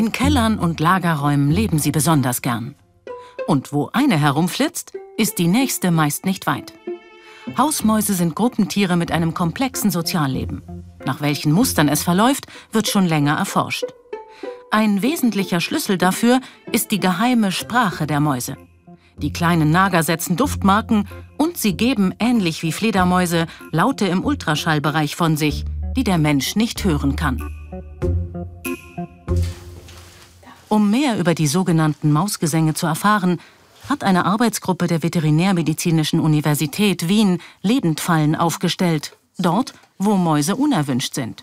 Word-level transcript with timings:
In 0.00 0.12
Kellern 0.12 0.58
und 0.58 0.80
Lagerräumen 0.80 1.50
leben 1.50 1.78
sie 1.78 1.90
besonders 1.90 2.40
gern. 2.40 2.74
Und 3.46 3.70
wo 3.70 3.90
eine 3.92 4.16
herumflitzt, 4.16 4.94
ist 5.18 5.36
die 5.36 5.46
nächste 5.46 5.90
meist 5.90 6.24
nicht 6.24 6.46
weit. 6.46 6.72
Hausmäuse 7.58 8.14
sind 8.14 8.34
Gruppentiere 8.34 8.96
mit 8.96 9.12
einem 9.12 9.34
komplexen 9.34 9.90
Sozialleben. 9.90 10.62
Nach 11.04 11.20
welchen 11.20 11.52
Mustern 11.52 11.86
es 11.86 12.02
verläuft, 12.02 12.46
wird 12.72 12.88
schon 12.88 13.04
länger 13.04 13.36
erforscht. 13.36 13.84
Ein 14.70 15.02
wesentlicher 15.02 15.60
Schlüssel 15.60 15.98
dafür 15.98 16.40
ist 16.72 16.92
die 16.92 17.00
geheime 17.00 17.52
Sprache 17.52 18.06
der 18.06 18.20
Mäuse. 18.20 18.56
Die 19.18 19.34
kleinen 19.34 19.70
Nager 19.70 20.02
setzen 20.02 20.34
Duftmarken 20.34 21.08
und 21.36 21.58
sie 21.58 21.76
geben, 21.76 22.14
ähnlich 22.18 22.62
wie 22.62 22.72
Fledermäuse, 22.72 23.48
Laute 23.70 24.06
im 24.06 24.24
Ultraschallbereich 24.24 25.14
von 25.14 25.36
sich, 25.36 25.66
die 25.94 26.04
der 26.04 26.16
Mensch 26.16 26.56
nicht 26.56 26.84
hören 26.84 27.16
kann. 27.16 27.59
Um 30.70 30.88
mehr 30.88 31.18
über 31.18 31.34
die 31.34 31.48
sogenannten 31.48 32.12
Mausgesänge 32.12 32.74
zu 32.74 32.86
erfahren, 32.86 33.40
hat 33.88 34.04
eine 34.04 34.24
Arbeitsgruppe 34.24 34.86
der 34.86 35.02
Veterinärmedizinischen 35.02 36.20
Universität 36.20 37.08
Wien 37.08 37.42
Lebendfallen 37.60 38.36
aufgestellt, 38.36 39.16
dort, 39.36 39.74
wo 39.98 40.14
Mäuse 40.14 40.54
unerwünscht 40.54 41.14
sind. 41.14 41.42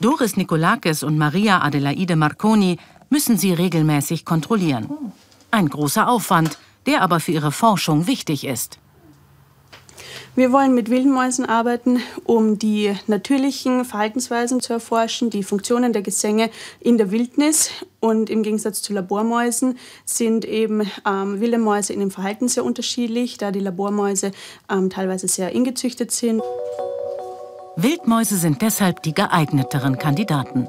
Doris 0.00 0.38
Nikolakis 0.38 1.02
und 1.02 1.18
Maria 1.18 1.60
Adelaide 1.60 2.16
Marconi 2.16 2.78
müssen 3.10 3.36
sie 3.36 3.52
regelmäßig 3.52 4.24
kontrollieren. 4.24 4.88
Ein 5.50 5.68
großer 5.68 6.08
Aufwand, 6.08 6.56
der 6.86 7.02
aber 7.02 7.20
für 7.20 7.32
ihre 7.32 7.52
Forschung 7.52 8.06
wichtig 8.06 8.46
ist. 8.46 8.78
Wir 10.36 10.52
wollen 10.52 10.74
mit 10.74 10.90
Wildmäusen 10.90 11.44
arbeiten, 11.44 12.00
um 12.24 12.58
die 12.58 12.94
natürlichen 13.06 13.84
Verhaltensweisen 13.84 14.60
zu 14.60 14.72
erforschen, 14.72 15.30
die 15.30 15.42
Funktionen 15.42 15.92
der 15.92 16.02
Gesänge 16.02 16.50
in 16.80 16.98
der 16.98 17.10
Wildnis. 17.10 17.70
Und 18.00 18.30
im 18.30 18.42
Gegensatz 18.42 18.80
zu 18.80 18.92
Labormäusen 18.92 19.78
sind 20.04 20.44
eben 20.44 20.90
ähm, 21.06 21.40
wilde 21.40 21.58
Mäuse 21.58 21.92
in 21.92 22.00
dem 22.00 22.10
Verhalten 22.10 22.48
sehr 22.48 22.64
unterschiedlich, 22.64 23.38
da 23.38 23.50
die 23.50 23.60
Labormäuse 23.60 24.32
ähm, 24.70 24.88
teilweise 24.90 25.28
sehr 25.28 25.52
ingezüchtet 25.52 26.10
sind. 26.10 26.42
Wildmäuse 27.76 28.36
sind 28.36 28.62
deshalb 28.62 29.02
die 29.02 29.14
geeigneteren 29.14 29.98
Kandidaten. 29.98 30.68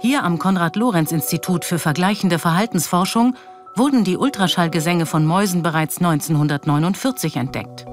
Hier 0.00 0.22
am 0.22 0.38
Konrad-Lorenz-Institut 0.38 1.64
für 1.64 1.78
vergleichende 1.78 2.38
Verhaltensforschung 2.38 3.34
wurden 3.74 4.04
die 4.04 4.16
Ultraschallgesänge 4.16 5.06
von 5.06 5.24
Mäusen 5.24 5.62
bereits 5.62 5.98
1949 5.98 7.36
entdeckt. 7.36 7.86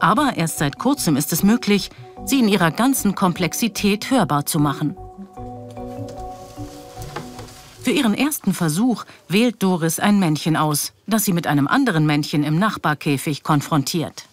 Aber 0.00 0.36
erst 0.36 0.58
seit 0.58 0.78
kurzem 0.78 1.16
ist 1.16 1.32
es 1.32 1.42
möglich, 1.42 1.90
sie 2.24 2.40
in 2.40 2.48
ihrer 2.48 2.70
ganzen 2.70 3.14
Komplexität 3.14 4.10
hörbar 4.10 4.46
zu 4.46 4.58
machen. 4.58 4.96
Für 7.82 7.90
ihren 7.90 8.14
ersten 8.14 8.52
Versuch 8.52 9.04
wählt 9.28 9.62
Doris 9.62 9.98
ein 9.98 10.18
Männchen 10.18 10.56
aus, 10.56 10.92
das 11.06 11.24
sie 11.24 11.32
mit 11.32 11.46
einem 11.46 11.66
anderen 11.66 12.04
Männchen 12.04 12.44
im 12.44 12.58
Nachbarkäfig 12.58 13.42
konfrontiert. 13.42 14.26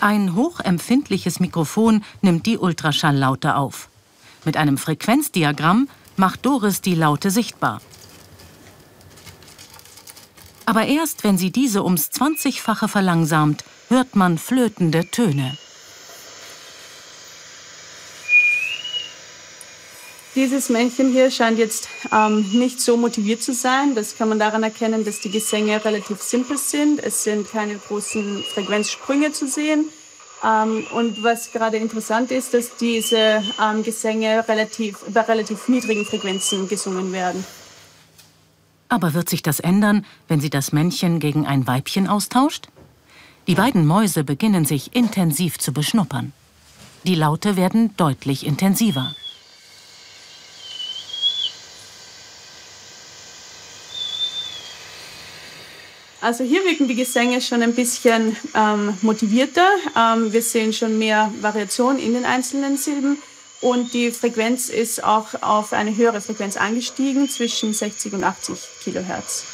Ein 0.00 0.36
hochempfindliches 0.36 1.40
Mikrofon 1.40 2.04
nimmt 2.20 2.46
die 2.46 2.58
Ultraschalllaute 2.58 3.56
auf. 3.56 3.88
Mit 4.44 4.56
einem 4.56 4.76
Frequenzdiagramm 4.76 5.88
macht 6.16 6.44
Doris 6.44 6.82
die 6.82 6.94
Laute 6.94 7.30
sichtbar. 7.30 7.80
Aber 10.66 10.86
erst 10.86 11.24
wenn 11.24 11.38
sie 11.38 11.50
diese 11.50 11.84
ums 11.84 12.10
20-fache 12.10 12.88
verlangsamt, 12.88 13.64
hört 13.88 14.16
man 14.16 14.38
flötende 14.38 15.10
Töne. 15.10 15.56
Dieses 20.34 20.68
Männchen 20.68 21.12
hier 21.12 21.30
scheint 21.30 21.58
jetzt 21.58 21.88
ähm, 22.10 22.44
nicht 22.54 22.80
so 22.80 22.96
motiviert 22.96 23.40
zu 23.40 23.54
sein. 23.54 23.94
Das 23.94 24.16
kann 24.16 24.28
man 24.28 24.40
daran 24.40 24.64
erkennen, 24.64 25.04
dass 25.04 25.20
die 25.20 25.30
Gesänge 25.30 25.84
relativ 25.84 26.20
simpel 26.22 26.58
sind. 26.58 27.00
Es 27.00 27.22
sind 27.22 27.48
keine 27.48 27.76
großen 27.76 28.42
Frequenzsprünge 28.42 29.30
zu 29.30 29.46
sehen. 29.46 29.90
Ähm, 30.42 30.88
und 30.92 31.22
was 31.22 31.52
gerade 31.52 31.76
interessant 31.76 32.32
ist, 32.32 32.52
dass 32.52 32.76
diese 32.76 33.44
ähm, 33.62 33.84
Gesänge 33.84 34.44
relativ, 34.48 34.98
bei 35.08 35.20
relativ 35.20 35.68
niedrigen 35.68 36.04
Frequenzen 36.04 36.68
gesungen 36.68 37.12
werden. 37.12 37.44
Aber 38.94 39.12
wird 39.12 39.28
sich 39.28 39.42
das 39.42 39.58
ändern, 39.58 40.06
wenn 40.28 40.38
sie 40.38 40.50
das 40.50 40.70
Männchen 40.70 41.18
gegen 41.18 41.46
ein 41.46 41.66
Weibchen 41.66 42.06
austauscht? 42.06 42.68
Die 43.48 43.56
beiden 43.56 43.88
Mäuse 43.88 44.22
beginnen 44.22 44.66
sich 44.66 44.94
intensiv 44.94 45.58
zu 45.58 45.72
beschnuppern. 45.72 46.32
Die 47.02 47.16
Laute 47.16 47.56
werden 47.56 47.96
deutlich 47.96 48.46
intensiver. 48.46 49.12
Also 56.20 56.44
hier 56.44 56.64
wirken 56.64 56.86
die 56.86 56.94
Gesänge 56.94 57.40
schon 57.40 57.62
ein 57.62 57.74
bisschen 57.74 58.36
ähm, 58.54 58.96
motivierter. 59.02 59.66
Ähm, 59.96 60.32
wir 60.32 60.40
sehen 60.40 60.72
schon 60.72 61.00
mehr 61.00 61.32
Variation 61.40 61.98
in 61.98 62.14
den 62.14 62.24
einzelnen 62.24 62.76
Silben 62.76 63.18
und 63.64 63.94
die 63.94 64.10
Frequenz 64.10 64.68
ist 64.68 65.02
auch 65.02 65.28
auf 65.40 65.72
eine 65.72 65.96
höhere 65.96 66.20
Frequenz 66.20 66.58
angestiegen, 66.58 67.30
zwischen 67.30 67.72
60 67.72 68.12
und 68.12 68.22
80 68.22 68.58
Kilohertz. 68.82 69.44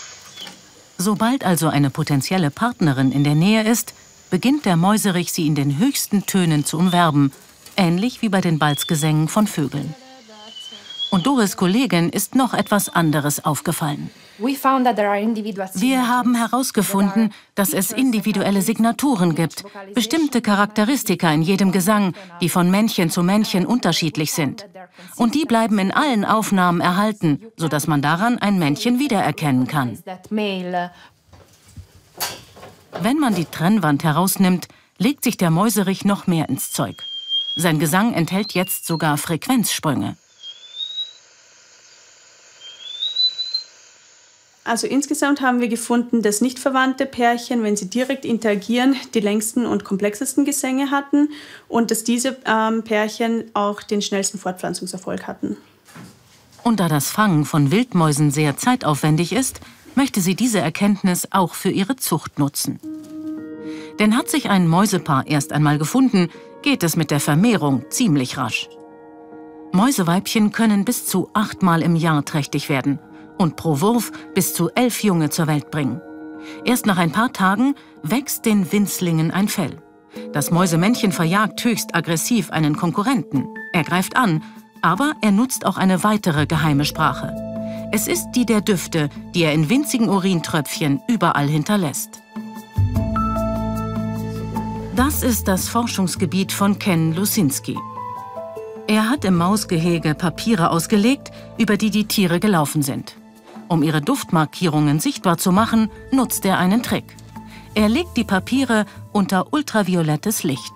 Sobald 0.99 1.45
also 1.45 1.69
eine 1.69 1.91
potenzielle 1.91 2.51
Partnerin 2.51 3.13
in 3.13 3.23
der 3.23 3.37
Nähe 3.37 3.63
ist, 3.63 3.95
beginnt 4.29 4.67
der 4.67 4.77
Mäuserich 4.77 5.33
sie 5.33 5.47
in 5.47 5.55
den 5.55 5.79
höchsten 5.79 6.27
Tönen 6.27 6.65
zu 6.65 6.77
umwerben, 6.77 7.33
ähnlich 7.77 8.21
wie 8.21 8.29
bei 8.29 8.41
den 8.41 8.59
Balzgesängen 8.59 9.29
von 9.29 9.47
Vögeln. 9.47 9.95
Und 11.11 11.27
Doris 11.27 11.57
Kollegin 11.57 12.11
ist 12.11 12.35
noch 12.35 12.55
etwas 12.55 12.89
anderes 12.89 13.45
aufgefallen. 13.45 14.11
Wir 14.39 16.09
haben 16.09 16.35
herausgefunden, 16.35 17.33
dass 17.55 17.75
es 17.75 17.93
individuelle 17.93 18.63
Signaturen 18.63 19.35
gibt, 19.35 19.65
bestimmte 19.95 20.41
Charakteristika 20.41 21.31
in 21.31 21.43
jedem 21.43 21.73
Gesang, 21.73 22.15
die 22.41 22.49
von 22.49 22.71
Männchen 22.71 23.11
zu 23.11 23.23
Männchen 23.23 23.67
unterschiedlich 23.67 24.33
sind. 24.33 24.67
Und 25.17 25.35
die 25.35 25.45
bleiben 25.45 25.79
in 25.79 25.93
allen 25.93 26.25
Aufnahmen 26.25 26.81
erhalten, 26.81 27.43
sodass 27.57 27.87
man 27.87 28.01
daran 28.01 28.39
ein 28.39 28.59
Männchen 28.59 28.99
wiedererkennen 28.99 29.67
kann. 29.67 29.99
Wenn 33.03 33.19
man 33.19 33.35
die 33.35 33.45
Trennwand 33.45 34.05
herausnimmt, 34.05 34.69
legt 34.97 35.25
sich 35.25 35.37
der 35.37 35.51
Mäuserich 35.51 36.05
noch 36.05 36.27
mehr 36.27 36.49
ins 36.49 36.73
Zeug. 36.73 37.03
Sein 37.57 37.79
Gesang 37.79 38.15
enthält 38.15 38.55
jetzt 38.55 38.87
sogar 38.87 39.19
Frequenzsprünge. 39.19 40.17
Also 44.71 44.87
insgesamt 44.87 45.41
haben 45.41 45.61
wir 45.61 45.67
gefunden, 45.67 46.23
dass 46.23 46.41
nicht 46.41 46.61
verwandte 46.61 47.05
Pärchen, 47.05 47.65
wenn 47.65 47.77
sie 47.77 47.91
direkt 47.91 48.25
interagieren, 48.25 48.95
die 49.15 49.19
längsten 49.19 49.67
und 49.67 49.83
komplexesten 49.83 50.45
Gesänge 50.45 50.93
hatten 50.93 51.31
und 51.67 51.91
dass 51.91 52.05
diese 52.05 52.37
ähm, 52.47 52.85
Pärchen 52.85 53.47
auch 53.53 53.83
den 53.83 54.01
schnellsten 54.01 54.39
Fortpflanzungserfolg 54.39 55.27
hatten. 55.27 55.57
Und 56.63 56.79
da 56.79 56.87
das 56.87 57.11
Fangen 57.11 57.47
von 57.47 57.73
Wildmäusen 57.73 58.31
sehr 58.31 58.59
zeitaufwendig 58.59 59.33
ist, 59.33 59.61
möchte 59.97 60.21
sie 60.21 60.37
diese 60.37 60.61
Erkenntnis 60.61 61.27
auch 61.33 61.55
für 61.55 61.71
ihre 61.71 61.97
Zucht 61.97 62.39
nutzen. 62.39 62.79
Denn 63.99 64.17
hat 64.17 64.31
sich 64.31 64.51
ein 64.51 64.69
Mäusepaar 64.69 65.27
erst 65.27 65.53
einmal 65.53 65.79
gefunden, 65.79 66.29
geht 66.63 66.85
es 66.85 66.95
mit 66.95 67.11
der 67.11 67.19
Vermehrung 67.19 67.87
ziemlich 67.91 68.37
rasch. 68.37 68.69
Mäuseweibchen 69.73 70.53
können 70.53 70.85
bis 70.85 71.07
zu 71.07 71.29
achtmal 71.35 71.83
im 71.83 71.97
Jahr 71.97 72.25
trächtig 72.25 72.69
werden 72.69 73.01
und 73.41 73.57
pro 73.57 73.81
Wurf 73.81 74.13
bis 74.35 74.53
zu 74.53 74.69
elf 74.75 75.03
Junge 75.03 75.31
zur 75.31 75.47
Welt 75.47 75.71
bringen. 75.71 76.03
Erst 76.65 76.85
nach 76.85 76.99
ein 76.99 77.11
paar 77.11 77.33
Tagen 77.33 77.75
wächst 78.03 78.45
den 78.45 78.71
Winzlingen 78.71 79.31
ein 79.31 79.49
Fell. 79.49 79.79
Das 80.35 80.51
Mäusemännchen 80.51 81.11
verjagt 81.11 81.65
höchst 81.65 81.95
aggressiv 81.95 82.51
einen 82.51 82.77
Konkurrenten. 82.77 83.47
Er 83.73 83.85
greift 83.85 84.17
an, 84.17 84.43
aber 84.83 85.15
er 85.23 85.31
nutzt 85.31 85.65
auch 85.65 85.79
eine 85.79 86.05
weitere 86.05 86.47
geheime 86.47 86.85
Sprache. 86.85 87.35
Es 87.93 88.09
ist 88.09 88.31
die 88.33 88.45
der 88.45 88.61
Düfte, 88.61 89.09
die 89.35 89.43
er 89.43 89.55
in 89.55 89.71
winzigen 89.71 90.11
Urintröpfchen 90.11 91.01
überall 91.09 91.49
hinterlässt. 91.49 92.21
Das 94.97 95.23
ist 95.23 95.49
das 95.49 95.69
Forschungsgebiet 95.69 96.53
von 96.53 96.79
Ken 96.79 97.15
Lusinski. 97.15 97.79
Er 98.87 99.09
hat 99.09 99.25
im 99.25 99.37
Mausgehege 99.37 100.15
Papiere 100.15 100.71
ausgelegt, 100.71 101.31
über 101.57 101.79
die 101.79 101.91
die 101.91 102.07
Tiere 102.07 102.39
gelaufen 102.39 102.83
sind. 102.83 103.17
Um 103.71 103.85
ihre 103.85 104.03
Duftmarkierungen 104.03 104.99
sichtbar 104.99 105.39
zu 105.39 105.53
machen, 105.53 105.91
nutzt 106.11 106.45
er 106.45 106.59
einen 106.59 106.83
Trick. 106.83 107.05
Er 107.77 107.89
legt 107.89 108.17
die 108.17 108.25
Papiere 108.25 108.85
unter 109.13 109.53
ultraviolettes 109.53 110.43
Licht. 110.43 110.73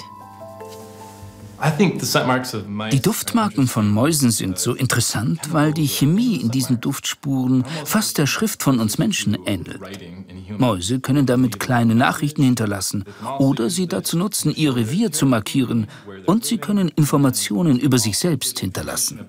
Die 2.92 3.02
Duftmarken 3.02 3.66
von 3.66 3.90
Mäusen 3.90 4.30
sind 4.30 4.60
so 4.60 4.74
interessant, 4.74 5.52
weil 5.52 5.72
die 5.72 5.88
Chemie 5.88 6.36
in 6.36 6.52
diesen 6.52 6.80
Duftspuren 6.80 7.64
fast 7.84 8.16
der 8.18 8.28
Schrift 8.28 8.62
von 8.62 8.78
uns 8.78 8.96
Menschen 8.98 9.38
ähnelt. 9.44 9.80
Mäuse 10.56 11.00
können 11.00 11.26
damit 11.26 11.58
kleine 11.58 11.96
Nachrichten 11.96 12.44
hinterlassen 12.44 13.04
oder 13.40 13.70
sie 13.70 13.88
dazu 13.88 14.16
nutzen, 14.16 14.54
ihr 14.54 14.76
Revier 14.76 15.10
zu 15.10 15.26
markieren, 15.26 15.88
und 16.26 16.44
sie 16.44 16.58
können 16.58 16.88
Informationen 16.90 17.80
über 17.80 17.98
sich 17.98 18.18
selbst 18.18 18.60
hinterlassen. 18.60 19.20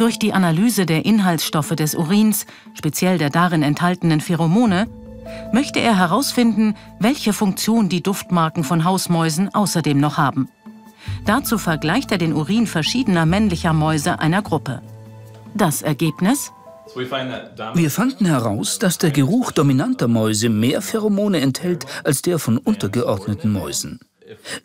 Durch 0.00 0.18
die 0.18 0.32
Analyse 0.32 0.86
der 0.86 1.04
Inhaltsstoffe 1.04 1.76
des 1.76 1.94
Urins, 1.94 2.46
speziell 2.72 3.18
der 3.18 3.28
darin 3.28 3.62
enthaltenen 3.62 4.22
Pheromone, 4.22 4.88
möchte 5.52 5.78
er 5.78 5.98
herausfinden, 5.98 6.74
welche 6.98 7.34
Funktion 7.34 7.90
die 7.90 8.02
Duftmarken 8.02 8.64
von 8.64 8.84
Hausmäusen 8.84 9.54
außerdem 9.54 10.00
noch 10.00 10.16
haben. 10.16 10.48
Dazu 11.26 11.58
vergleicht 11.58 12.12
er 12.12 12.16
den 12.16 12.32
Urin 12.32 12.66
verschiedener 12.66 13.26
männlicher 13.26 13.74
Mäuse 13.74 14.18
einer 14.20 14.40
Gruppe. 14.40 14.80
Das 15.52 15.82
Ergebnis? 15.82 16.50
Wir 17.74 17.90
fanden 17.90 18.24
heraus, 18.24 18.78
dass 18.78 18.96
der 18.96 19.10
Geruch 19.10 19.52
dominanter 19.52 20.08
Mäuse 20.08 20.48
mehr 20.48 20.80
Pheromone 20.80 21.42
enthält 21.42 21.84
als 22.04 22.22
der 22.22 22.38
von 22.38 22.56
untergeordneten 22.56 23.52
Mäusen. 23.52 24.00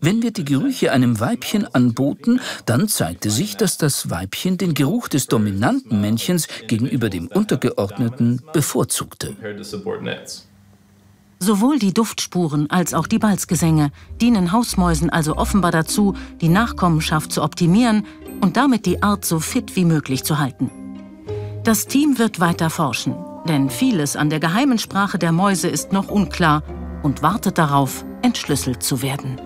Wenn 0.02 0.22
wir 0.22 0.32
die 0.32 0.46
Gerüche 0.46 0.92
einem 0.92 1.20
Weibchen 1.20 1.66
anboten, 1.74 2.40
dann 2.66 2.88
zeigte 2.88 3.30
sich, 3.30 3.58
dass 3.58 3.78
das 3.78 4.10
Weibchen 4.10 4.58
den 4.58 4.74
Geruch 4.74 5.08
des 5.08 5.28
dominanten 5.28 6.02
Männchens 6.02 6.48
gegenüber 6.68 7.10
dem 7.10 7.28
untergeordneten 7.28 8.42
bevorzugte. 8.54 9.36
Sowohl 11.40 11.80
die 11.80 11.94
Duftspuren 11.94 12.70
als 12.70 12.94
auch 12.94 13.08
die 13.08 13.20
Balzgesänge 13.20 13.92
dienen 14.22 14.52
Hausmäusen 14.52 15.10
also 15.10 15.36
offenbar 15.36 15.72
dazu, 15.72 16.16
die 16.42 16.50
Nachkommenschaft 16.50 17.32
zu 17.32 17.44
optimieren 17.44 18.06
und 18.42 18.58
damit 18.58 18.86
die 18.86 19.04
Art 19.04 19.26
so 19.26 19.40
fit 19.40 19.76
wie 19.76 19.86
möglich 19.86 20.24
zu 20.24 20.40
halten. 20.40 20.72
Das 21.64 21.88
Team 21.88 22.20
wird 22.20 22.40
weiter 22.40 22.70
forschen, 22.70 23.16
denn 23.48 23.70
vieles 23.70 24.16
an 24.16 24.30
der 24.30 24.40
geheimen 24.40 24.78
Sprache 24.78 25.20
der 25.20 25.32
Mäuse 25.32 25.68
ist 25.68 25.92
noch 25.92 26.10
unklar 26.10 26.64
und 27.04 27.22
wartet 27.22 27.58
darauf, 27.58 28.06
entschlüsselt 28.22 28.82
zu 28.82 29.02
werden. 29.02 29.40